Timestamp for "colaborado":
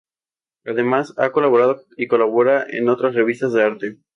1.31-1.83